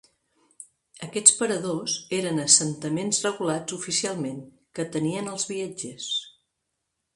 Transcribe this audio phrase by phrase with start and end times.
[1.07, 4.43] Aquests paradors eren assentaments regulats oficialment
[4.79, 6.11] que atenien els viatgers.